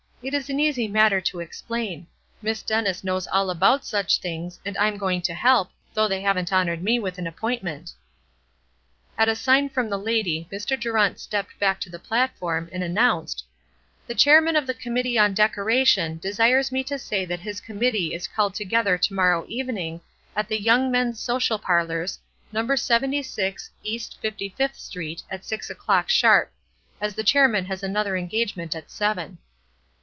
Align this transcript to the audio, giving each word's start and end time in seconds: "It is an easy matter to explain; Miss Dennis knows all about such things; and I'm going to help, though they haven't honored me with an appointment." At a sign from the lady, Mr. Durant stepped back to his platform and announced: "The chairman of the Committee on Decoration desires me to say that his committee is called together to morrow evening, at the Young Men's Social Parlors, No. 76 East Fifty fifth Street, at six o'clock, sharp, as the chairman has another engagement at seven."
"It 0.23 0.35
is 0.35 0.51
an 0.51 0.59
easy 0.59 0.87
matter 0.87 1.19
to 1.19 1.39
explain; 1.39 2.05
Miss 2.43 2.61
Dennis 2.61 3.03
knows 3.03 3.25
all 3.25 3.49
about 3.49 3.83
such 3.87 4.19
things; 4.19 4.59
and 4.63 4.77
I'm 4.77 4.97
going 4.97 5.23
to 5.23 5.33
help, 5.33 5.71
though 5.95 6.07
they 6.07 6.21
haven't 6.21 6.53
honored 6.53 6.83
me 6.83 6.99
with 6.99 7.17
an 7.17 7.25
appointment." 7.25 7.93
At 9.17 9.29
a 9.29 9.35
sign 9.35 9.67
from 9.69 9.89
the 9.89 9.97
lady, 9.97 10.47
Mr. 10.51 10.79
Durant 10.79 11.19
stepped 11.19 11.57
back 11.57 11.79
to 11.81 11.89
his 11.89 11.99
platform 12.01 12.69
and 12.71 12.83
announced: 12.83 13.45
"The 14.05 14.13
chairman 14.13 14.55
of 14.55 14.67
the 14.67 14.75
Committee 14.75 15.17
on 15.17 15.33
Decoration 15.33 16.19
desires 16.19 16.71
me 16.71 16.83
to 16.83 16.99
say 16.99 17.25
that 17.25 17.39
his 17.39 17.59
committee 17.59 18.13
is 18.13 18.27
called 18.27 18.53
together 18.53 18.99
to 18.99 19.13
morrow 19.15 19.43
evening, 19.47 20.01
at 20.35 20.47
the 20.47 20.61
Young 20.61 20.91
Men's 20.91 21.19
Social 21.19 21.57
Parlors, 21.57 22.19
No. 22.51 22.75
76 22.75 23.71
East 23.81 24.19
Fifty 24.21 24.49
fifth 24.49 24.75
Street, 24.75 25.23
at 25.31 25.43
six 25.45 25.71
o'clock, 25.71 26.09
sharp, 26.09 26.51
as 27.01 27.15
the 27.15 27.23
chairman 27.23 27.65
has 27.65 27.81
another 27.81 28.15
engagement 28.15 28.75
at 28.75 28.91
seven." 28.91 29.39